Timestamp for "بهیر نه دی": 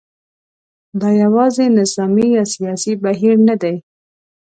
3.03-3.75